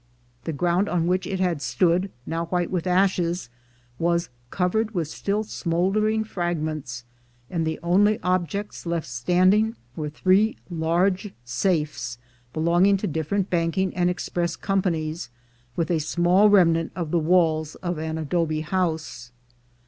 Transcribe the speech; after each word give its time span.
The 0.45 0.51
ground 0.51 0.89
on 0.89 1.05
which 1.05 1.27
it 1.27 1.39
had 1.39 1.61
stood, 1.61 2.09
now 2.25 2.45
white 2.45 2.71
with 2.71 2.87
ashes, 2.87 3.49
was 3.99 4.29
covered 4.49 4.95
with 4.95 5.07
still 5.07 5.43
smoldering 5.43 6.23
fragments, 6.23 7.03
and 7.51 7.67
the 7.67 7.79
only 7.83 8.19
objects 8.23 8.87
left 8.87 9.05
standing 9.05 9.75
were 9.95 10.09
three 10.09 10.57
large 10.71 11.35
safes 11.45 12.17
belonging 12.51 12.97
to 12.97 13.05
different 13.05 13.51
banking 13.51 13.95
and 13.95 14.09
express 14.09 14.55
companies, 14.55 15.29
with 15.75 15.91
a 15.91 15.99
small 15.99 16.49
remnant 16.49 16.91
of 16.95 17.11
the 17.11 17.19
walls 17.19 17.75
of 17.75 17.99
an 17.99 18.17
adobe 18.17 18.61
house. 18.61 19.31